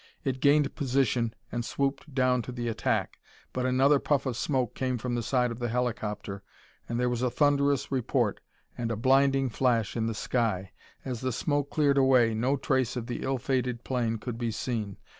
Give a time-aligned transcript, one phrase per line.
[0.23, 3.19] It gained position and swooped down to the attack,
[3.53, 6.41] but another puff of smoke came from the side of the helicopter
[6.89, 8.39] and there was a thunderous report
[8.75, 10.71] and a blinding flash in the sky.
[11.05, 14.97] As the smoke cleared away, no trace of the ill fated plane could be seen.